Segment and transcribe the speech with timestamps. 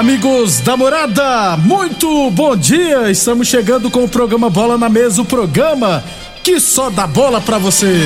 [0.00, 3.10] Amigos da morada, muito bom dia!
[3.10, 6.02] Estamos chegando com o programa Bola na Mesa o programa
[6.42, 8.00] que só dá bola pra você.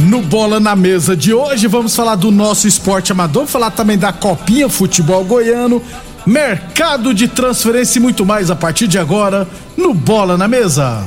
[0.00, 4.12] No Bola na Mesa de hoje, vamos falar do nosso esporte amador, falar também da
[4.12, 5.80] Copinha Futebol Goiano,
[6.26, 11.06] mercado de transferência e muito mais a partir de agora no Bola na Mesa.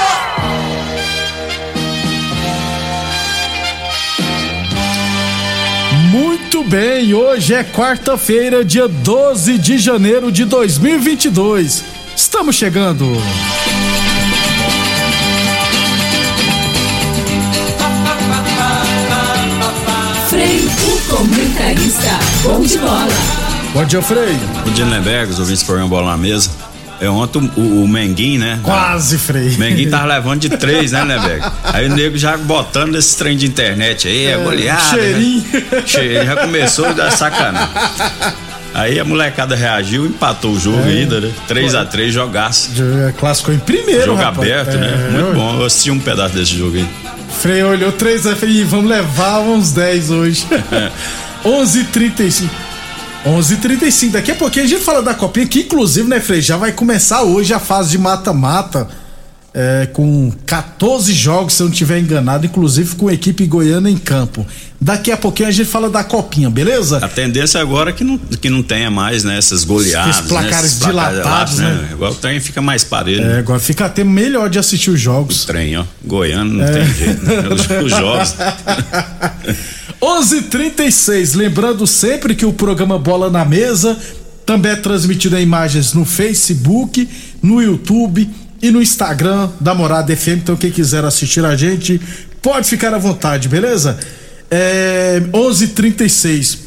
[6.71, 11.83] Bem, hoje é quarta-feira, dia 12 de janeiro de 2022.
[12.15, 13.05] Estamos chegando.
[20.29, 22.19] Frei, o comentarista.
[22.43, 23.07] Bom de bola.
[23.73, 24.33] Bom dia, Frei.
[24.65, 26.70] Bom dia, Lindenberg, os ouvintes do programa Bola na Mesa.
[27.01, 28.59] É ontem o, o Menguinho, né?
[28.61, 29.49] Quase, Frei.
[29.55, 31.43] O Menguinho tava levando de três, né, Lindenberg?
[31.63, 34.81] Aí o nego já botando esse trem de internet aí, é, goleada.
[34.89, 35.43] cheirinho.
[35.51, 35.83] Né?
[35.85, 37.69] Cheirinho, já começou a dar sacanagem.
[38.73, 41.31] Aí a molecada reagiu, empatou o jogo ainda, né?
[41.49, 42.69] 3x3, jogaço.
[43.07, 44.37] É, Classificou em primeiro, Jogo rapaz.
[44.49, 45.09] aberto, É, né?
[45.11, 45.59] Muito eu- bom.
[45.59, 46.87] Eu assisti um pedaço desse jogo aí.
[47.41, 50.45] Frei olhou três e falei, "Ih, vamos levar uns 10 hoje.
[51.43, 52.47] 11h35.
[53.25, 54.11] 11h35.
[54.11, 57.21] Daqui a pouquinho a gente fala da Copinha, que inclusive, né, Frei, já vai começar
[57.23, 58.87] hoje a fase de mata-mata.
[59.53, 63.97] é, com 14 jogos, se eu não estiver enganado, inclusive com a equipe goiana em
[63.97, 64.47] campo.
[64.79, 66.99] Daqui a pouquinho a gente fala da Copinha, beleza?
[67.03, 69.37] A tendência agora é que não, que não tenha mais, né?
[69.37, 70.15] Essas goleadas.
[70.15, 71.89] Esses placares né, esses placares dilatados, elásticos, né?
[71.91, 73.25] Agora o trem fica mais parelho.
[73.29, 75.43] É, agora fica até melhor de assistir os jogos.
[75.43, 75.83] Trem, ó.
[76.05, 76.71] Goiano não É.
[76.71, 77.21] tem jeito.
[77.25, 77.33] Né?
[77.53, 78.35] Os, os jogos.
[80.01, 81.35] 11:36.
[81.35, 83.97] Lembrando sempre que o programa Bola na Mesa
[84.45, 87.07] também é transmitido em imagens no Facebook,
[87.41, 88.27] no YouTube
[88.61, 90.39] e no Instagram da Morada FM.
[90.43, 92.01] Então quem quiser assistir a gente
[92.41, 93.99] pode ficar à vontade, beleza?
[94.49, 96.57] É 11:36.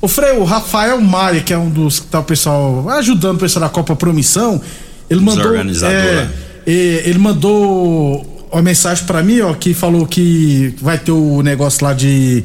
[0.00, 3.38] O Frei, o Rafael Maia, que é um dos que tá o pessoal ajudando o
[3.38, 4.60] pessoal da Copa Promissão,
[5.08, 6.30] ele mandou é, né?
[6.66, 11.84] e ele mandou uma mensagem pra mim, ó, que falou que vai ter o negócio
[11.84, 12.42] lá de,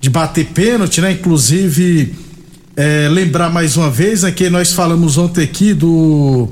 [0.00, 1.12] de bater pênalti, né?
[1.12, 2.14] Inclusive,
[2.74, 6.48] é, lembrar mais uma vez, né, que nós falamos ontem aqui do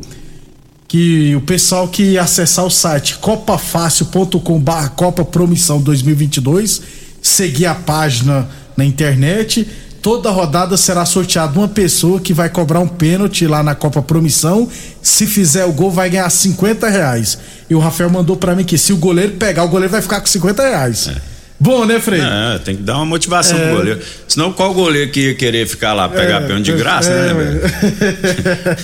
[0.87, 6.83] que o pessoal que acessar o site copafácil.com/barra Copa Promissão 2022,
[7.23, 9.67] seguir a página na internet,
[10.03, 14.69] toda rodada será sorteada uma pessoa que vai cobrar um pênalti lá na Copa Promissão.
[15.03, 17.39] Se fizer o gol, vai ganhar 50 reais.
[17.69, 20.21] E o Rafael mandou pra mim que se o goleiro pegar, o goleiro vai ficar
[20.21, 21.11] com 50 reais.
[21.61, 22.21] Bom, né, Frei?
[22.21, 23.67] É, tem que dar uma motivação É.
[23.67, 24.01] pro goleiro.
[24.29, 27.35] Senão, qual goleiro que ia querer ficar lá, pegar É, pênalti de graça, é, né,
[27.35, 27.61] velho?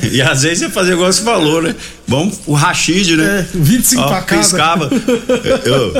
[0.12, 1.74] E às vezes ia fazer igual você falou, né?
[2.06, 3.40] Vamos o Rachid, né?
[3.40, 4.42] É, 25 pra cada.
[4.42, 4.90] Piscava.
[5.64, 5.92] Eu,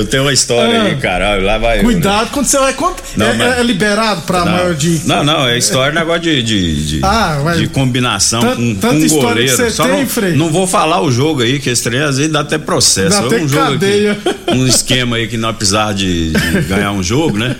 [0.00, 1.42] eu tenho uma história aí, caralho.
[1.44, 1.78] Lá vai.
[1.78, 1.92] eu, né?
[1.92, 2.74] Cuidado quando você vai.
[3.16, 5.00] Não, é, mas- é liberado pra Não, maior de.
[5.06, 7.56] não, não, é história, negócio de, de, de, Ah, vai.
[7.56, 9.56] de combinação Tan- com, um que goleiro.
[9.56, 10.36] você Só tem, não, Frei.
[10.36, 13.16] não vou falar o jogo aí, que esse trem às vezes dá até processo.
[13.16, 14.12] Dá É até um cadeia.
[14.12, 17.56] Aqui, um esquema aí que nós precisávamos de, de ganhar um jogo, né?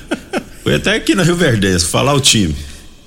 [0.63, 2.55] Foi até aqui na Rio Verdense, falar o time.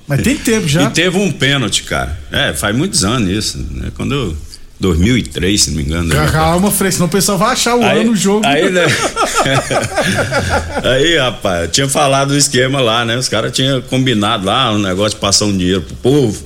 [0.07, 0.83] Mas tem tempo já.
[0.83, 2.17] E teve um pênalti, cara.
[2.31, 3.57] É, faz muitos anos isso.
[3.71, 3.89] Né?
[3.95, 4.37] Quando eu,
[4.79, 6.13] 2003, se não me engano.
[6.13, 6.29] né?
[6.31, 8.45] Calma, Frei, senão o pessoal vai achar o ano o jogo.
[8.45, 8.85] Aí, né?
[10.83, 13.17] aí, rapaz, tinha falado o esquema lá, né?
[13.17, 16.45] Os caras tinham combinado lá um negócio de passar um dinheiro pro povo.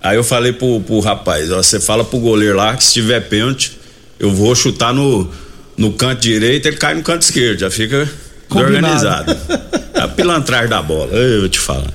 [0.00, 3.20] Aí eu falei pro, pro rapaz, ó, você fala pro goleiro lá que se tiver
[3.20, 3.76] pênalti,
[4.20, 5.28] eu vou chutar no,
[5.76, 8.08] no canto direito, ele cai no canto esquerdo, já fica
[8.48, 9.36] organizado.
[9.94, 11.92] A pilantragem da bola, eu vou te falar.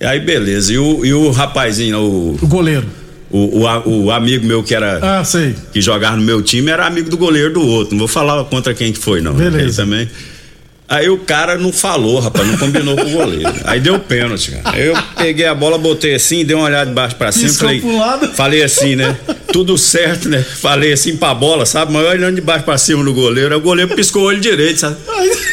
[0.00, 0.72] E aí, beleza.
[0.72, 2.86] E o, e o rapazinho, o, O goleiro.
[3.30, 5.54] O, o, o amigo meu que era Ah, sei.
[5.72, 7.92] que jogava no meu time era amigo do goleiro do outro.
[7.94, 9.34] Não vou falar contra quem que foi, não.
[9.34, 9.62] Beleza.
[9.62, 10.08] Ele também.
[10.90, 13.52] Aí o cara não falou, rapaz, não combinou com o goleiro.
[13.64, 14.74] Aí deu pênalti, cara.
[14.74, 17.82] Aí eu peguei a bola, botei assim, dei uma olhada de baixo pra cima, falei,
[18.34, 19.14] falei assim, né?
[19.52, 20.42] Tudo certo, né?
[20.42, 21.92] Falei assim pra bola, sabe?
[21.92, 24.80] Mas olhando de baixo pra cima no goleiro, aí o goleiro piscou o olho direito,
[24.80, 24.96] sabe?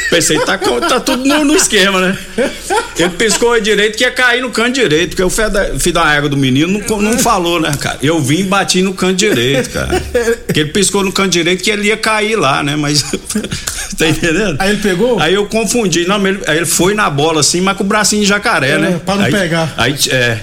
[0.09, 2.17] Pensei, tá, tá tudo no, no esquema, né?
[2.97, 5.93] Ele piscou olho direito que ia cair no canto direito, porque o filho da, filho
[5.93, 7.97] da égua do menino não, não falou, né, cara?
[8.01, 10.01] Eu vim e bati no canto direito, cara.
[10.45, 12.75] Porque ele piscou no canto direito que ele ia cair lá, né?
[12.75, 13.03] Mas.
[13.97, 14.55] tá entendendo?
[14.59, 15.19] Aí ele pegou?
[15.19, 16.05] Aí eu confundi.
[16.07, 18.71] Não, mas ele, aí ele foi na bola assim, mas com o bracinho de jacaré,
[18.71, 19.01] É, né?
[19.03, 19.73] pra não Aí- pegar.
[19.77, 20.39] Aí, é.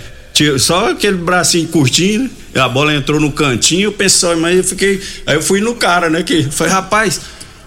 [0.59, 2.23] Só aquele bracinho curtinho,
[2.55, 2.61] né?
[2.61, 5.01] a bola entrou no cantinho, eu pensei, mas eu fiquei.
[5.27, 6.23] Aí eu fui no cara, né?
[6.23, 7.21] Que falei, rapaz,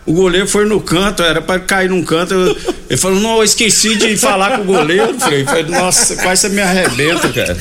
[0.05, 2.33] o goleiro foi no canto, era pra cair num canto.
[2.33, 2.57] eu-
[2.89, 5.15] ele falou, não, eu esqueci de falar com o goleiro.
[5.31, 7.57] Eu Falei, nossa, quase você me arrebenta, cara.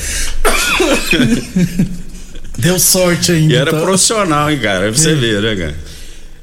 [2.57, 3.53] Deu sorte ainda.
[3.53, 3.81] E era então.
[3.81, 4.81] profissional, hein, cara?
[4.81, 5.75] Pra você ver, né, cara?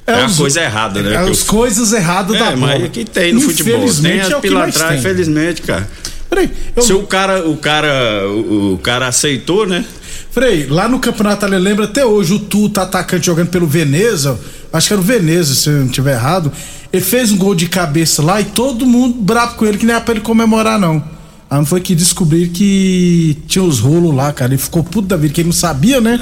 [0.06, 1.14] É, a os- coisa errada, né?
[1.14, 2.78] É as eu- coisas erradas da É, bola.
[2.78, 3.72] mas que tem no futebol.
[3.74, 4.40] Tem Infelizmente a é
[4.88, 4.98] tem.
[4.98, 5.88] infelizmente, cara.
[6.28, 9.84] Peraí, eu, Se o cara, o cara, o, o cara aceitou, né?
[10.32, 14.40] Frei, lá no Campeonato Italiano, lembra até hoje o Tuta, atacante jogando pelo Veneza,
[14.72, 16.50] acho que era o Veneza, se eu não estiver errado.
[16.90, 19.94] Ele fez um gol de cabeça lá e todo mundo bravo com ele, que nem
[19.94, 21.04] era pra ele comemorar, não.
[21.54, 24.54] Aí foi que descobrir que tinha os rolos lá, cara.
[24.54, 26.18] Ele ficou puto da vida, que ele não sabia, né?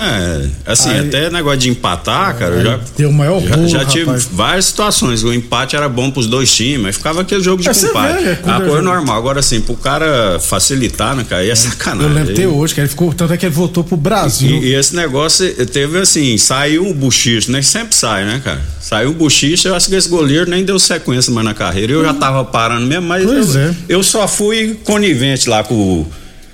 [0.67, 2.81] É, assim, Aí- até negócio de empatar, cara, eu já.
[2.99, 4.29] Deu o maior Já, rolo, já tive rapaz.
[4.33, 5.23] várias situações.
[5.23, 8.25] O empate era bom pros dois times, mas ficava aquele jogo de É, empate.
[8.27, 9.17] é, quando a é normal.
[9.17, 11.43] Agora, assim, pro cara facilitar, né, cara?
[11.43, 12.13] Aí é Eu sacanagem.
[12.13, 13.13] lembro até hoje, que ele ficou.
[13.15, 14.51] Tanto é que ele voltou pro Brasil.
[14.51, 17.63] E, e esse negócio eh, teve assim, saiu um buchicho, né?
[17.63, 18.61] Sempre sai, né, cara?
[18.81, 21.93] Saiu um buchicho, eu acho que esse goleiro nem deu sequência mais na carreira.
[21.93, 23.75] Eu já tava parando mesmo, mas Pois eu, é.
[23.89, 26.07] eu só fui conivente lá com o.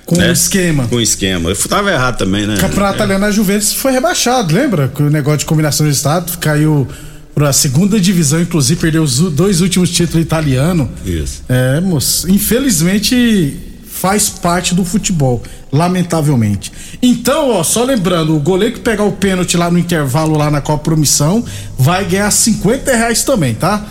[0.05, 0.29] Com né?
[0.29, 0.87] o esquema.
[0.87, 1.51] Com o esquema.
[1.51, 2.57] Eu tava errado também, né?
[2.59, 4.89] Campeonato Italiano, a Juventus foi rebaixado, lembra?
[4.89, 6.87] Com o negócio de combinação de estado, caiu
[7.35, 10.89] pra segunda divisão, inclusive perdeu os dois últimos títulos italianos.
[11.05, 11.43] Isso.
[11.49, 13.67] É, moço, infelizmente
[13.97, 15.43] faz parte do futebol,
[15.73, 16.71] lamentavelmente.
[17.03, 20.61] Então, ó, só lembrando, o goleiro que pegar o pênalti lá no intervalo, lá na
[20.61, 21.45] Copa Promissão,
[21.79, 23.85] vai ganhar 50 reais também, tá?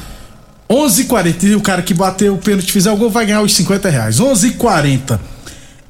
[0.69, 3.89] 11h40, e o cara que bater o pênalti fizer o gol vai ganhar os 50
[3.89, 4.19] reais.
[4.19, 5.19] 11h40.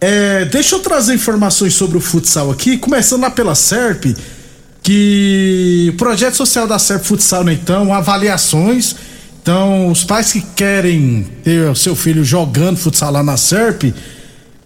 [0.02, 4.16] É, deixa eu trazer informações sobre o futsal aqui, começando lá pela SERP,
[4.84, 8.96] que o projeto social da SERP Futsal, né, então, avaliações.
[9.42, 13.94] Então, os pais que querem ter o seu filho jogando futsal lá na SERP,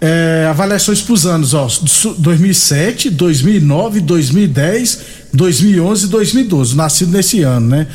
[0.02, 5.00] é, avaliações para os anos, ó, su- 2007, 2009, 2010,
[5.34, 7.88] 2011 e 2012, nascido nesse ano, né?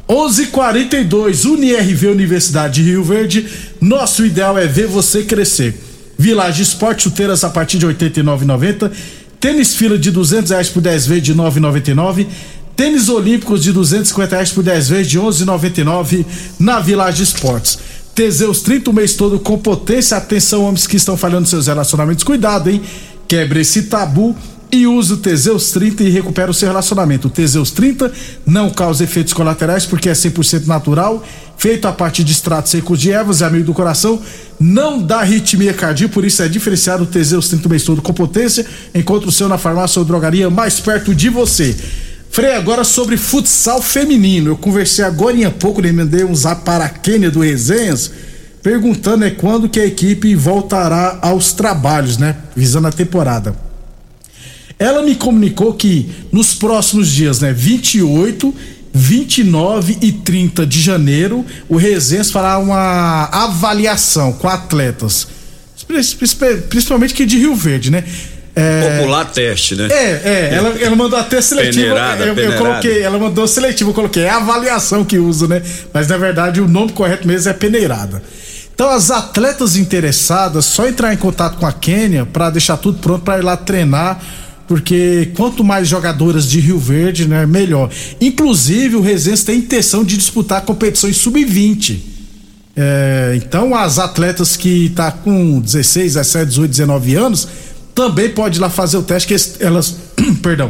[0.07, 3.47] 11:42 UniRV Universidade de Rio Verde.
[3.79, 5.81] Nosso ideal é ver você crescer.
[6.17, 8.91] Village Esporte chuteiras a partir de 89,90.
[9.39, 12.27] Tênis fila de 200 reais por 10 vezes de 9,99.
[12.75, 16.25] Tênis olímpicos de 250 reais por 10 vezes de 11,99
[16.59, 17.77] na Village Esportes.
[18.15, 20.17] Teseus 30 o mês todo com potência.
[20.17, 22.23] Atenção, homens que estão falhando seus relacionamentos.
[22.23, 22.81] Cuidado, hein?
[23.27, 24.35] Quebre esse tabu
[24.71, 27.27] e use o Teseus 30 e recupere o seu relacionamento.
[27.27, 28.11] O Teseus 30
[28.45, 31.23] não causa efeitos colaterais porque é 100% natural,
[31.57, 34.19] feito a partir de extratos secos de ervas, é amigo do coração,
[34.59, 38.65] não dá arritmia cardíaca, por isso é diferenciado o Teseus 30 mês todo com potência.
[38.95, 41.75] Encontre o seu na farmácia ou drogaria mais perto de você.
[42.33, 44.49] Frei, agora sobre futsal feminino.
[44.49, 48.11] Eu conversei agora em pouco, né, mandei um zap para a Kênia do Resenhas,
[48.63, 52.35] perguntando né, quando que a equipe voltará aos trabalhos, né?
[52.55, 53.55] Visando a temporada.
[54.79, 58.51] Ela me comunicou que nos próximos dias, né, 28,
[58.91, 65.27] 29 e 30 de janeiro, o Resenhas fará uma avaliação com atletas,
[66.67, 68.03] principalmente que de Rio Verde, né?
[68.55, 69.87] É, Popular teste, né?
[69.89, 71.87] É, é, ela, ela mandou até seletiva.
[71.87, 75.61] Peneirada, eu, eu coloquei, ela mandou seletiva, eu coloquei, é a avaliação que uso, né?
[75.91, 78.21] Mas na verdade o nome correto mesmo é peneirada.
[78.73, 83.23] Então as atletas interessadas, só entrar em contato com a Quênia para deixar tudo pronto
[83.23, 84.21] para ir lá treinar
[84.67, 87.89] porque quanto mais jogadoras de Rio Verde, né, melhor.
[88.19, 91.99] Inclusive, o Resense tem intenção de disputar competições sub-20.
[92.75, 97.47] É, então, as atletas que tá com 16, 17, 18, 19 anos
[97.93, 99.95] também pode ir lá fazer o teste, que elas.
[100.41, 100.67] perdão.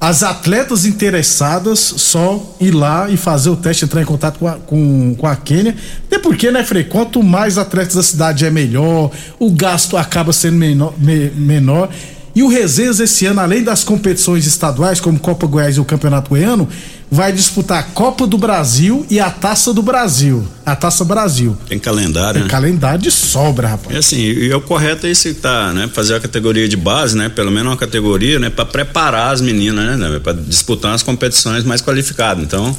[0.00, 4.52] as atletas interessadas só ir lá e fazer o teste, entrar em contato com a,
[4.54, 5.76] com, com a Quênia.
[6.06, 6.84] Até porque, né, Frei?
[6.84, 10.94] Quanto mais atletas da cidade é melhor, o gasto acaba sendo menor.
[10.96, 11.90] Me, menor
[12.34, 16.30] e o Resenhas esse ano, além das competições estaduais, como Copa Goiás e o Campeonato
[16.30, 16.68] Goiano,
[17.10, 20.46] vai disputar a Copa do Brasil e a Taça do Brasil.
[20.64, 21.58] A Taça Brasil.
[21.68, 22.48] Tem calendário, Tem né?
[22.48, 23.94] calendário de sobra, rapaz.
[23.94, 25.90] É assim, e o correto é esse tá, né?
[25.92, 27.28] Fazer a categoria de base, né?
[27.28, 28.48] Pelo menos uma categoria, né?
[28.48, 30.20] Para preparar as meninas, né?
[30.20, 32.44] Para disputar as competições mais qualificadas.
[32.44, 32.76] Então,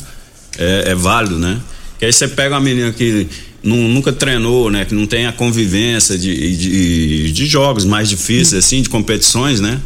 [0.58, 1.60] é, é válido, né?
[2.00, 3.28] Que aí você pega uma menina que
[3.62, 4.86] nunca treinou, né?
[4.86, 9.80] Que não tem a convivência de, de, de jogos mais difíceis, assim, de competições, né?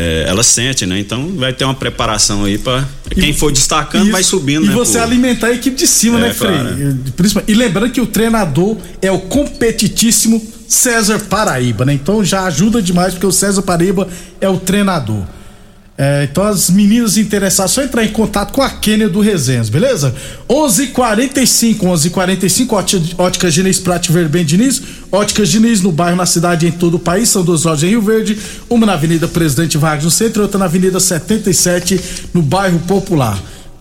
[0.00, 1.00] É, ela sente, né?
[1.00, 4.64] Então vai ter uma preparação aí para quem for destacando isso, vai subindo.
[4.64, 6.52] E né, você alimentar a equipe de cima, é, né, Frei?
[6.52, 7.44] Claro.
[7.48, 11.94] E lembrando que o treinador é o competitíssimo César Paraíba, né?
[11.94, 14.06] Então já ajuda demais porque o César Paraíba
[14.40, 15.24] é o treinador.
[16.00, 20.14] É, então as meninas interessadas só entrar em contato com a Kênia do Resenhas, beleza?
[20.48, 26.94] 11:45, 11:45 Ótica Diniz Prate Verben Diniz, Ótica Diniz no bairro, na cidade, em todo
[26.94, 27.28] o país.
[27.28, 28.38] São duas lojas em Rio Verde,
[28.70, 32.00] uma na Avenida Presidente Vargas no centro, e outra na Avenida 77
[32.32, 33.36] no bairro Popular.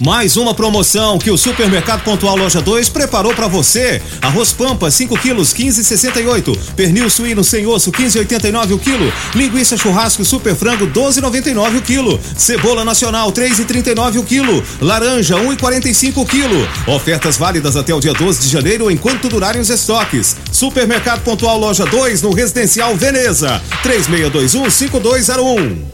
[0.00, 4.02] Mais uma promoção que o Supermercado Pontual Loja 2 preparou para você.
[4.20, 6.58] Arroz Pampa 5 quilos 15,68.
[6.74, 9.12] Pernil suíno sem osso 15,89 o quilo.
[9.34, 12.20] Linguiça churrasco super frango 12,99 o quilo.
[12.36, 14.62] Cebola nacional 3,39 o quilo.
[14.80, 16.68] Laranja 1,45 o quilo.
[16.88, 20.36] Ofertas válidas até o dia 12 de janeiro enquanto durarem os estoques.
[20.50, 25.93] Supermercado Pontual Loja 2 no Residencial Veneza 3621 5201.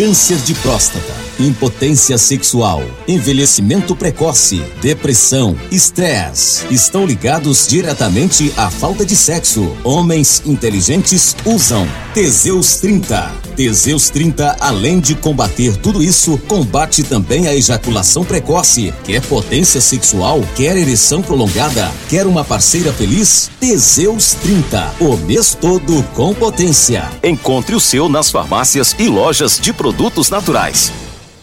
[0.00, 9.14] Câncer de próstata, impotência sexual, envelhecimento precoce, depressão, estresse estão ligados diretamente à falta de
[9.14, 9.76] sexo.
[9.84, 13.39] Homens inteligentes usam Teseus 30.
[13.50, 18.92] Teseus 30, além de combater tudo isso, combate também a ejaculação precoce.
[19.04, 20.42] Quer potência sexual?
[20.56, 21.90] Quer ereção prolongada?
[22.08, 23.50] Quer uma parceira feliz?
[23.60, 27.10] Teseus 30, o mês todo com potência.
[27.22, 30.92] Encontre o seu nas farmácias e lojas de produtos naturais.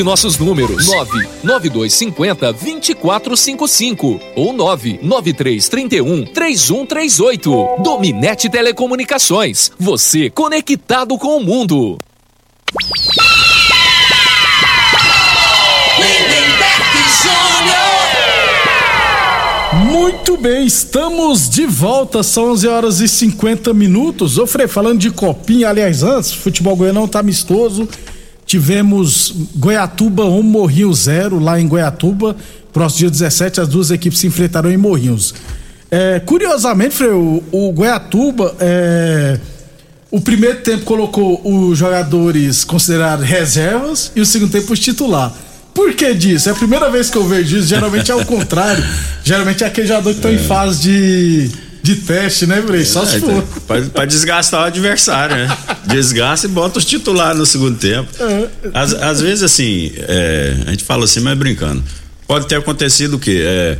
[0.00, 7.82] nossos números: 99250 2455 ou 99331 3138.
[7.82, 9.72] Dominete Telecomunicações.
[9.78, 11.98] Você conectado com o mundo.
[19.74, 24.38] Muito bem, estamos de volta, são 11 horas e 50 minutos.
[24.38, 27.88] Ô Frei, falando de copinha, aliás, antes, futebol goiano tá amistoso.
[28.52, 32.36] Tivemos Goiatuba 1, Morrinho 0, lá em Goiatuba.
[32.70, 35.32] Próximo dia 17, as duas equipes se enfrentaram em Morrinhos.
[35.90, 39.40] É, curiosamente, Frei, o, o Goiatuba, é,
[40.10, 45.32] o primeiro tempo colocou os jogadores considerados reservas e o segundo tempo os titular.
[45.72, 46.50] Por que disso?
[46.50, 47.68] É a primeira vez que eu vejo isso.
[47.68, 48.84] Geralmente é o contrário.
[49.24, 51.50] Geralmente é aquele jogador que estão em fase de,
[51.82, 52.84] de teste, né, Frei?
[52.84, 53.42] Só se for.
[53.66, 55.58] Pra, pra desgastar o adversário, né?
[55.86, 58.08] Desgasta e bota os titulares no segundo tempo.
[58.72, 61.82] Às, às vezes, assim, é, a gente fala assim, mas brincando.
[62.26, 63.42] Pode ter acontecido o quê?
[63.44, 63.78] É,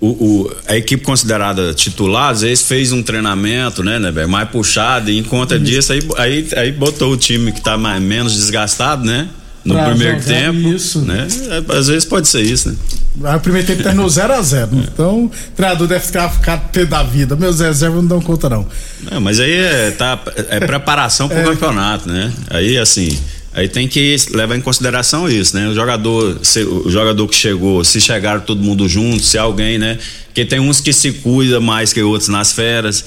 [0.00, 5.10] o, o, a equipe considerada titular, às vezes fez um treinamento, né, né, mais puxado,
[5.10, 9.04] e em conta disso, aí, aí, aí botou o time que tá mais, menos desgastado,
[9.04, 9.28] né?
[9.64, 10.68] No Pra primeiro tempo.
[10.68, 11.00] isso.
[11.00, 11.26] né?
[11.50, 12.76] É, Às vezes pode ser isso, né?
[13.24, 14.68] Aí o primeiro tempo terminou 0x0.
[14.92, 17.34] Então, o treinador deve ficar, ficar pé da vida.
[17.34, 18.66] Meus reservas não dão conta, não.
[19.10, 22.30] Não, mas aí é, tá, é preparação pro campeonato, né?
[22.50, 23.16] Aí assim,
[23.54, 25.68] aí tem que levar em consideração isso, né?
[25.68, 29.96] O jogador, se- o jogador que chegou, se chegaram todo mundo junto, se alguém, né?
[30.26, 33.02] Porque tem uns que se cuida mais que outros nas férias,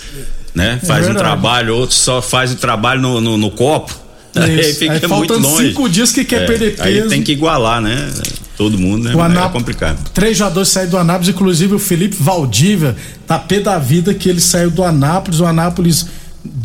[0.56, 0.80] né?
[0.82, 1.18] É Faz um verdade.
[1.20, 4.07] trabalho, outros só faz o trabalho no, no, no copo.
[4.44, 4.80] Aí Isso.
[4.80, 5.68] fica Aí muito faltando longe.
[5.70, 7.10] cinco dias que quer perder Aí peso.
[7.10, 8.10] tem que igualar, né?
[8.58, 9.14] Todo mundo, né?
[9.16, 10.10] O Mas É complicado.
[10.14, 12.96] Três jogadores saíram do Anápolis, inclusive o Felipe Valdívia,
[13.28, 15.40] tá pé da vida que ele saiu do Anápolis.
[15.40, 16.08] O Anápolis,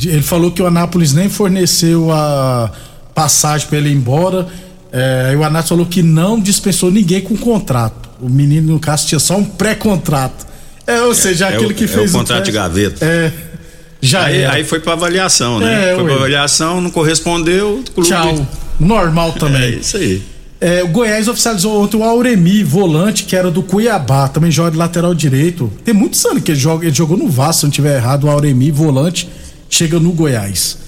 [0.03, 2.71] ele falou que o Anápolis nem forneceu a
[3.15, 4.47] passagem para ele ir embora.
[4.91, 8.09] É, o Anápolis falou que não dispensou ninguém com contrato.
[8.21, 10.47] O menino, no caso, tinha só um pré-contrato.
[10.87, 12.59] É, ou seja, é aquele o- que é fez o contrato de teste.
[12.59, 13.05] gaveta.
[13.05, 13.33] É.
[14.03, 14.55] Já aí, era.
[14.55, 15.93] aí foi pra avaliação, né?
[15.93, 17.83] É, foi pra avaliação, não correspondeu.
[17.95, 18.09] Clube...
[18.09, 18.47] Tchau.
[18.79, 19.63] Normal também.
[19.63, 20.21] É isso aí.
[20.61, 24.77] É, o Goiás oficializou ontem o Auremi, volante, que era do Cuiabá, também joga de
[24.77, 25.73] lateral direito.
[25.85, 28.31] Tem muitos anos que ele, joga, ele jogou no Vasco, se não tiver errado, o
[28.31, 29.29] Auremi, volante,
[29.69, 30.79] chega no Goiás.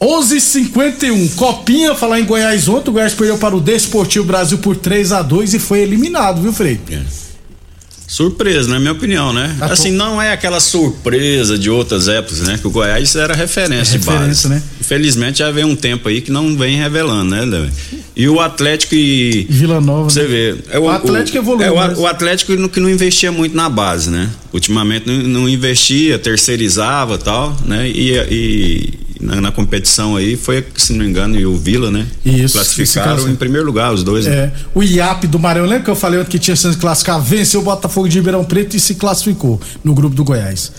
[0.00, 5.12] 11:51 Copinha, falar em Goiás ontem, o Goiás perdeu para o Desportivo Brasil por 3
[5.12, 6.78] a 2 e foi eliminado, viu, Frei?
[8.06, 9.56] Surpresa, na minha opinião, né?
[9.60, 12.58] Ah, assim, não é aquela surpresa de outras épocas, né?
[12.60, 14.48] Que o Goiás era referência, É de base.
[14.48, 14.62] né?
[14.80, 17.70] Infelizmente já vem um tempo aí que não vem revelando, né?
[18.14, 19.46] E o Atlético e.
[19.48, 20.10] Vila Nova.
[20.10, 20.26] Você né?
[20.28, 20.54] vê.
[20.70, 24.10] É O Atlético evoluiu, É o, mas- o Atlético que não investia muito na base,
[24.10, 24.28] né?
[24.52, 27.88] Ultimamente não, não investia, terceirizava tal, né?
[27.88, 32.06] E, e na, na competição aí foi, se não me engano, e o Vila, né?
[32.24, 34.34] Isso, Classificaram em primeiro lugar, os dois, né?
[34.34, 37.20] É, o IAP do Maranhão, lembra que eu falei ontem que tinha chance de classificar?
[37.20, 40.72] Venceu o Botafogo de Ribeirão Preto e se classificou no grupo do Goiás.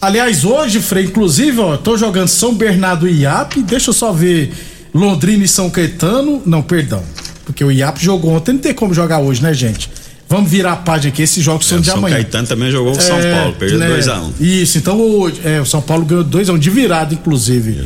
[0.00, 4.52] Aliás, hoje, Frei, inclusive, ó, tô jogando São Bernardo e IAP, deixa eu só ver
[4.92, 6.42] Londrina e São Caetano.
[6.44, 7.04] Não, perdão.
[7.44, 9.88] Porque o IAP jogou ontem, não tem como jogar hoje, né, gente?
[10.32, 12.14] Vamos virar a página aqui, esses jogos são É, o de São amanhã.
[12.16, 13.88] Caetano também jogou com o São É, Paulo, perdeu né?
[13.98, 14.30] 2x1.
[14.40, 17.84] Isso, então hoje, é, o São Paulo ganhou 2x1 de virada, inclusive.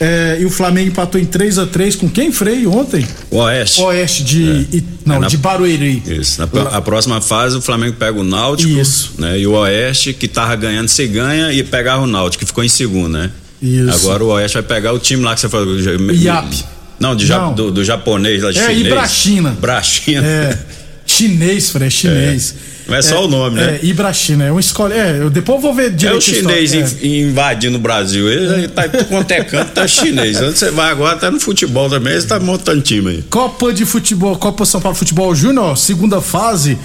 [0.00, 3.06] É, e o Flamengo empatou em 3 a 3 com quem, Frei, ontem?
[3.30, 3.80] O Oeste.
[3.82, 4.42] Oeste de.
[4.72, 6.02] I- não, É na- de Barueri.
[6.06, 6.40] Isso.
[6.40, 8.72] Na, a próxima fase o Flamengo pega o Náutico.
[8.72, 9.12] Isso.
[9.18, 9.38] Né?
[9.40, 12.68] E o Oeste, que tava ganhando, se ganha e pegava o Náutico, que ficou em
[12.68, 13.30] segundo, né?
[13.62, 13.90] Isso.
[13.94, 15.68] Agora o Oeste vai pegar o time lá que você falou.
[15.74, 16.64] o IAP.
[16.98, 17.52] Não, de Não.
[17.54, 18.86] Do, do japonês lá de É, chinês.
[18.86, 19.50] Ibrachina.
[19.60, 20.26] Brachina.
[20.26, 20.58] É.
[21.16, 22.54] Chinês, Frei, chinês.
[22.86, 23.78] Não é só o nome, né?
[23.82, 24.94] É, Ibrachina, é uma escola.
[24.94, 26.14] É, eu depois vou ver É direito.
[26.14, 27.06] o a história, chinês é.
[27.06, 28.28] in- invadindo o Brasil.
[28.28, 30.40] Ele tá quanto é canto, tá chinês.
[30.42, 33.22] Onde você vai agora, tá no futebol também, ele tá montando time aí.
[33.30, 36.78] Copa de Futebol, Copa São Paulo Futebol Júnior, segunda fase.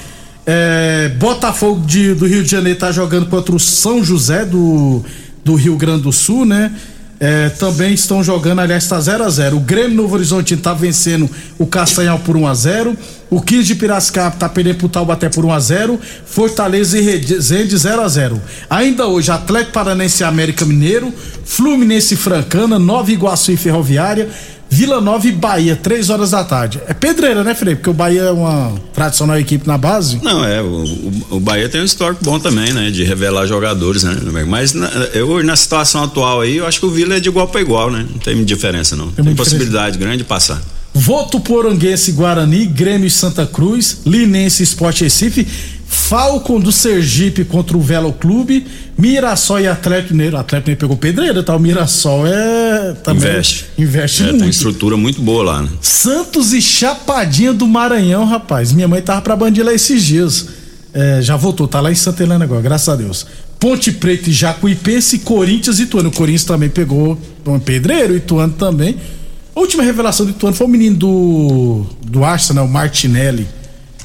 [0.45, 5.03] é, Botafogo de- do Rio de Janeiro tá jogando contra o São José do,
[5.43, 6.71] do Rio Grande do Sul, né?
[7.19, 11.29] É, também estão jogando, aliás, tá 0 a 0 O Grêmio Novo Horizonte tá vencendo
[11.57, 12.97] o Castanhal por 1 a 0
[13.29, 17.75] O 15 de Piracicaba tá perdendo pro Taubaté por 1 a 0 Fortaleza e Resende
[17.75, 23.51] 0 a 0 Ainda hoje, Atlético Paranense e América Mineiro, Fluminense e Francana, Nova Iguaçu
[23.51, 24.29] e Ferroviária,
[24.69, 26.79] Vila Nova e Bahia, 3 horas da tarde.
[26.87, 27.77] É pedreira, né, Felipe?
[27.77, 30.19] Porque o Bahia é uma tradicional equipe na base.
[30.23, 30.85] Não, é, o,
[31.31, 32.91] o- Bahia tem um histórico bom também, né?
[32.91, 34.15] De revelar jogadores, né?
[34.47, 37.47] Mas na, eu, na situação atual aí, eu acho que o Vila é de igual
[37.47, 38.05] para igual, né?
[38.09, 39.11] Não tem diferença, não.
[39.11, 40.61] Tem, muita possibilidade grande de passar.
[40.93, 45.47] Voto Poranguense Guarani, Grêmio e Santa Cruz, Linense e Sport Recife,
[45.91, 50.37] Falcon do Sergipe contra o Velo Clube, Mirassol e Atlético Mineiro.
[50.37, 51.55] O Atlético Mineiro pegou pedreira, tá?
[51.55, 52.93] O Mirassol é.
[53.03, 53.65] Também Investe.
[53.77, 54.39] Investe É, muito.
[54.41, 55.69] tem estrutura muito boa lá, né?
[55.81, 58.71] Santos e Chapadinha do Maranhão, rapaz.
[58.71, 60.47] Minha mãe tava pra bandir lá esses dias.
[60.93, 63.25] É, já voltou, tá lá em Santa Helena agora, graças a Deus.
[63.59, 66.09] Ponte Preta e Jacuipense, Corinthians e Ituano.
[66.09, 68.95] O Corinthians também pegou um pedreiro, Ituano também.
[69.55, 73.47] A última revelação do Ituano foi o menino do, do Arsenal, o Martinelli.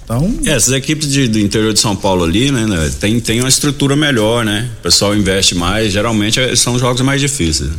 [0.05, 3.41] Então, É, essas equipes de- do interior de São Paulo ali, né, né, tem, tem
[3.41, 4.69] uma estrutura melhor, né?
[4.79, 7.71] O pessoal investe mais, geralmente é- são jogos mais difíceis.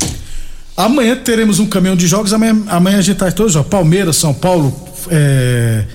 [0.75, 2.33] amanhã teremos um caminhão de jogos.
[2.33, 4.75] Amanhã, amanhã a gente tá todos, ó, Palmeiras, São Paulo,
[5.09, 5.85] é,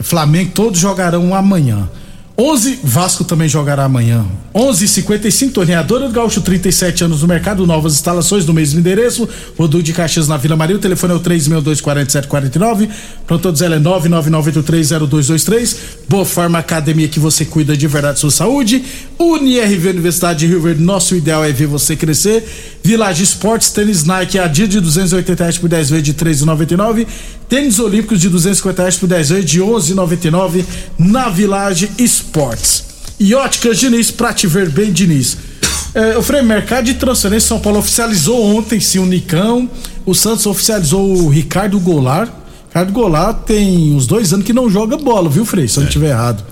[0.00, 1.88] Flamengo, todos jogarão amanhã.
[2.36, 4.26] 11, Vasco também jogará amanhã.
[4.52, 9.28] 11:55 torneadora do Gaúcho, 37 anos no mercado, novas instalações no mesmo endereço.
[9.56, 10.74] Rodul de Caxias na Vila Maria.
[10.74, 12.88] O telefone é o 3624749.
[13.24, 15.76] Pronto, dizer é 998302223.
[16.08, 18.84] Boa Forma Academia que você cuida de verdade da sua saúde.
[19.16, 22.44] UniRV Universidade de Rio Verde, nosso ideal é ver você crescer.
[22.82, 27.06] Village Esportes, tênis Nike a dia de 280 reais por 10 vezes de 13,99.
[27.48, 30.64] Tênis Olímpicos de 250 reais por 10 vezes de 11,99
[30.98, 32.84] na Village Esportes.
[33.18, 35.36] E óticas Diniz, pra te ver bem, Diniz.
[35.94, 39.70] É, o Frei, mercado de transferência, São Paulo oficializou ontem, sim, o Nicão.
[40.04, 42.28] O Santos oficializou o Ricardo Goulart.
[42.66, 45.68] Ricardo Goulart tem uns dois anos que não joga bola, viu, Frei?
[45.68, 46.44] Se eu não estiver errado.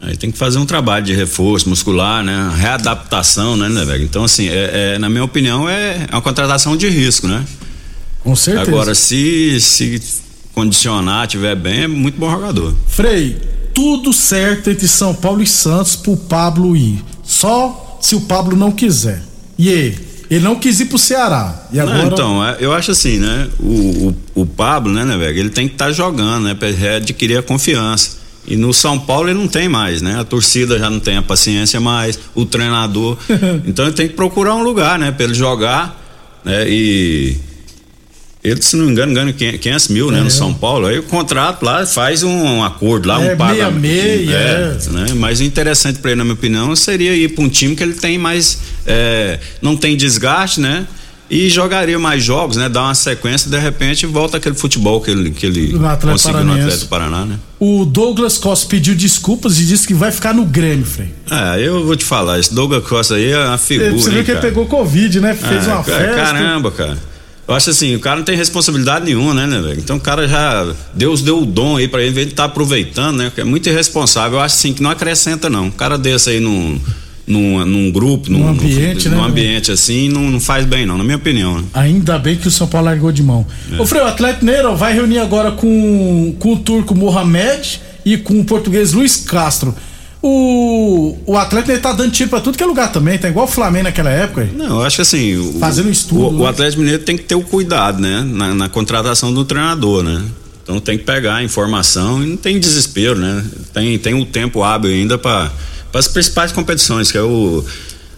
[0.00, 2.50] Aí tem que fazer um trabalho de reforço muscular, né?
[2.56, 4.04] Readaptação, né, né, velho?
[4.04, 7.44] Então, assim, é, é, na minha opinião, é, é uma contratação de risco, né?
[8.20, 8.70] Com certeza.
[8.70, 10.00] Agora, se, se
[10.56, 12.74] condicionar, tiver bem, é muito bom jogador.
[12.88, 13.36] Frei,
[13.74, 17.04] tudo certo entre São Paulo e Santos pro Pablo ir.
[17.22, 19.22] Só se o Pablo não quiser.
[19.58, 20.06] E ele?
[20.30, 21.68] Ele não quis ir pro Ceará.
[21.70, 21.98] E agora.
[21.98, 23.48] Não, então, é, eu acho assim, né?
[23.60, 25.38] O, o, o Pablo, né, né, velho?
[25.38, 26.54] Ele tem que estar jogando, né?
[26.54, 28.16] Pra adquirir a confiança.
[28.46, 30.18] E no São Paulo ele não tem mais, né?
[30.18, 33.18] A torcida já não tem a paciência mais, o treinador.
[33.66, 35.12] então ele tem que procurar um lugar, né?
[35.12, 36.02] Pra ele jogar,
[36.42, 36.66] né?
[36.66, 37.36] E.
[38.46, 40.20] Ele, se não me engano, ganha 500 mil, né?
[40.20, 40.22] É.
[40.22, 40.86] No São Paulo.
[40.86, 43.52] Aí o contrato lá faz um acordo lá, É, um paga.
[43.70, 44.90] meia-meia, é, é.
[44.92, 45.06] né?
[45.16, 47.94] Mas o interessante para ele, na minha opinião, seria ir para um time que ele
[47.94, 48.58] tem mais.
[48.86, 50.86] é, não tem desgaste, né?
[51.28, 52.68] E jogaria mais jogos, né?
[52.68, 56.52] Dar uma sequência, de repente volta aquele futebol que ele, que ele conseguiu no.
[56.54, 57.36] Atlético Paraná, né?
[57.58, 61.12] O Douglas Costa pediu desculpas e disse que vai ficar no Grêmio, Frei.
[61.28, 63.90] É, eu vou te falar, esse Douglas Costa aí é uma figura.
[63.90, 64.40] Você viu que ele cara?
[64.40, 65.34] pegou Covid, né?
[65.34, 66.14] Fez Ah, uma cara, festa.
[66.14, 66.96] Caramba, cara.
[67.48, 69.78] Eu acho assim, o cara não tem responsabilidade nenhuma, né, né, velho?
[69.78, 70.66] Então o cara já.
[70.94, 73.32] Deus deu o dom aí pra ele, ele tá aproveitando, né?
[73.36, 74.38] É muito irresponsável.
[74.38, 75.66] Eu acho assim que não acrescenta, não.
[75.66, 76.80] Um cara desse aí num,
[77.24, 80.84] num, num grupo, num, Num ambiente, num, né, num ambiente assim, não, não faz bem,
[80.86, 81.58] não, na minha opinião.
[81.58, 81.64] né?
[81.74, 83.46] Ainda bem que o São Paulo largou de mão.
[83.72, 83.80] É.
[83.80, 88.40] Ô Frei, o Atlético Mineiro vai reunir agora com, com o turco Mohamed e com
[88.40, 89.72] o português Luiz Castro.
[90.28, 93.46] O, o Atlético ele tá dando tiro pra tudo que é lugar também, tá igual
[93.46, 94.42] o Flamengo naquela época.
[94.42, 94.50] aí.
[94.52, 95.36] Não, eu acho que assim.
[95.36, 96.48] o- Fazendo um estudo, O, o né?
[96.48, 98.22] Atlético Mineiro tem que ter o cuidado, né?
[98.26, 100.22] Na, na contratação do treinador, né?
[100.62, 103.44] Então tem que pegar a informação e não tem desespero, né?
[103.72, 105.50] Tem, tem o tempo hábil ainda para
[105.94, 107.64] as principais competições, que é o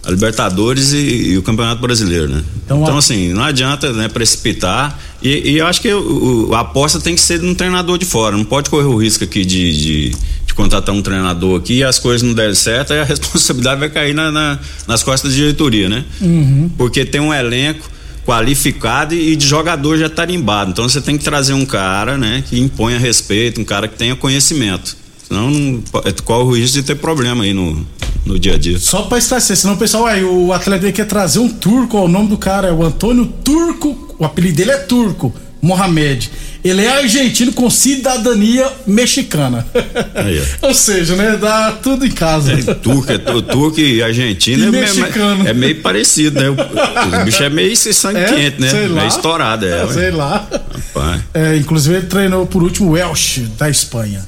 [0.01, 2.41] a Libertadores e, e o Campeonato Brasileiro, né?
[2.65, 4.97] Então, Então, assim, não adianta né, precipitar.
[5.21, 8.05] E, e eu acho que o- a aposta tem que ser de um treinador de
[8.05, 8.35] fora.
[8.37, 10.11] Não pode correr o risco aqui de, de
[10.59, 14.13] contratar um treinador aqui e as coisas não derem certo, aí a responsabilidade vai cair
[14.13, 16.03] na- na- nas costas da diretoria, né?
[16.21, 16.69] Uhum.
[16.77, 17.89] porque tem um elenco
[18.25, 20.71] qualificado e de jogador já tarimbado.
[20.71, 24.15] Então você tem que trazer um cara, né, que imponha respeito, um cara que tenha
[24.15, 24.97] conhecimento.
[25.27, 25.81] Senão não,
[26.25, 27.85] corre o risco de ter problema aí no,
[28.25, 28.77] no dia a dia.
[28.79, 32.07] Só pra esclarecer, senão o pessoal, aí, o Atlético quer trazer um turco, ó, o
[32.07, 36.29] nome do cara é o Antônio Turco, o apelido dele é Turco, Mohamed.
[36.63, 39.65] Ele é argentino com cidadania mexicana.
[40.13, 42.51] Aí, Ou seja, né, dá tudo em casa.
[42.53, 45.47] É, turco, é, tu- turco e argentino E é, meio- mexicano.
[45.47, 46.49] é meio parecido, né?
[46.49, 48.25] O, o bicho é meio sangue É?
[48.33, 48.69] quente, né?
[48.69, 49.03] Sei lá.
[49.03, 49.85] É estourado, é.
[49.85, 49.93] ué.
[49.93, 50.47] Sei lá.
[50.51, 51.21] Rapaz.
[51.33, 54.27] É, inclusive ele treinou por último o Welsh da Espanha.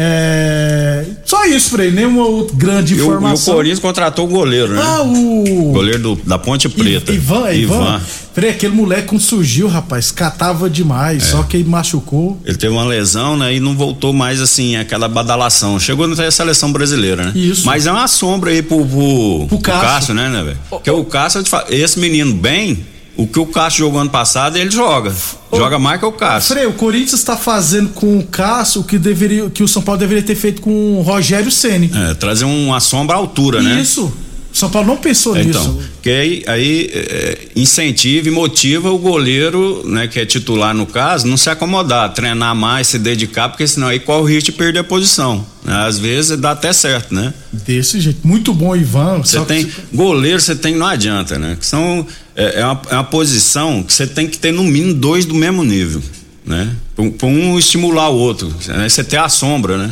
[0.00, 3.54] É, Só isso, Frei, nenhuma outra grande E o, e o informação.
[3.54, 4.80] Corinthians contratou o goleiro, né?
[4.82, 5.72] Ah, o.
[5.72, 7.12] Goleiro do- da Ponte Preta.
[7.12, 8.00] Ivan, é Ivan.
[8.32, 11.26] Frei, aquele moleque quando surgiu, rapaz, catava demais, É.
[11.32, 12.40] só que ele machucou.
[12.44, 13.54] Ele teve uma lesão, né?
[13.54, 15.78] E não voltou mais assim, aquela badalação.
[15.80, 17.32] Chegou na seleção brasileira, né?
[17.34, 17.66] Isso.
[17.66, 19.82] Mas é uma sombra aí pro, pro, pro Cássio.
[19.88, 20.58] Cássio, né, né, velho?
[20.70, 22.78] Porque o Cássio, eu te falo, esse menino bem,
[23.18, 25.12] o que o Cássio jogou ano passado, ele joga.
[25.52, 26.54] Joga mais que o Cássio.
[26.54, 29.98] Frei, o Corinthians está fazendo com o Cássio o que, deveria, que o São Paulo
[29.98, 31.90] deveria ter feito com o Rogério Ceni.
[31.94, 33.80] É, trazer uma sombra à altura, né?
[33.80, 34.04] Isso.
[34.50, 35.78] O São Paulo não pensou Então, nisso.
[36.02, 41.26] que aí, aí é, incentiva e motiva o goleiro, né, que é titular no caso,
[41.26, 44.78] não se acomodar, treinar mais, se dedicar, porque senão aí corre o risco de perder
[44.80, 45.44] a posição.
[45.64, 45.74] né?
[45.86, 47.34] Às vezes dá até certo, né?
[47.52, 48.26] Desse jeito.
[48.26, 49.18] Muito bom, Ivan.
[49.18, 51.56] Você só que- tem goleiro, você tem não adianta, né?
[51.60, 52.06] Que são
[52.38, 55.34] é, é uma, é uma posição que você tem que ter no mínimo dois do
[55.34, 56.00] mesmo nível,
[56.46, 56.70] né?
[56.94, 58.88] Para um estimular o outro, né?
[58.88, 59.90] Você ter a sombra, né?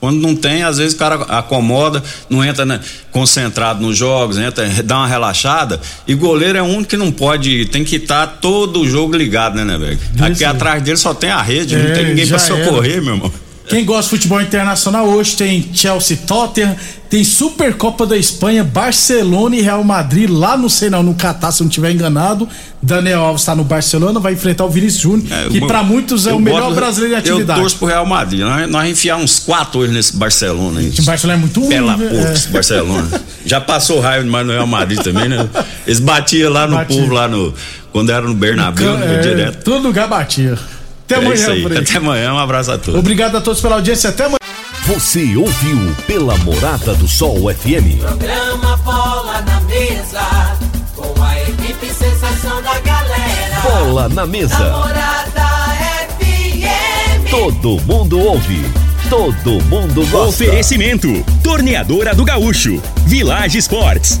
[0.00, 2.78] Quando não tem, às vezes o cara acomoda, não entra né,
[3.10, 5.80] concentrado nos jogos, entra, dá uma relaxada.
[6.06, 9.64] E goleiro é um que não pode, tem que estar todo o jogo ligado, né,
[9.64, 9.98] né, velho?
[10.20, 12.64] Aqui atrás dele só tem a rede, não É, tem ninguém já para era.
[12.66, 13.32] socorrer, meu irmão.
[13.66, 16.76] Quem gosta de futebol internacional hoje tem Chelsea Tottenham,
[17.08, 21.62] tem Supercopa da Espanha, Barcelona e Real Madrid lá no sei não, no Catar, se
[21.62, 22.46] eu não estiver enganado.
[22.82, 26.30] Daniel Alves está no Barcelona, vai enfrentar o Vinícius Júnior, que Eu- para muitos é
[26.32, 27.60] eu o melhor brasileiro em Eu atividade.
[27.60, 28.40] torço pro Real Madrid.
[28.40, 30.92] Nós, nós enfiar uns quatro hoje nesse Barcelona aí.
[30.98, 32.06] O Barcelona é muito ruim, Pela né?
[32.06, 32.32] porra, É.
[32.34, 33.22] esse Barcelona.
[33.46, 35.48] Já passou raiva demais no Real Madrid também, né?
[35.86, 37.00] Eles batiam lá no Batia.
[37.00, 37.54] povo, lá no.
[37.92, 39.62] Quando era no Bernabéu, né, É, direto.
[39.64, 40.58] Todo lugar batia.
[41.04, 41.62] Até é amanhã, isso aí.
[41.62, 41.78] Frei.
[41.78, 42.98] Até amanhã, um abraço a todos.
[42.98, 44.38] Obrigado a todos pela audiência, até amanhã.
[44.86, 48.00] Você ouviu pela Morada do Sol FM.
[48.00, 50.56] Programa Bola na Mesa,
[50.94, 53.60] com a equipe sensação da galera.
[53.62, 54.58] Bola na mesa.
[54.58, 55.44] Namorada
[56.20, 57.30] FM.
[57.30, 58.62] Todo mundo ouve.
[59.08, 60.44] Todo mundo gosta.
[60.44, 61.08] Oferecimento:
[61.42, 64.20] Torneadora do Gaúcho, Village Sports,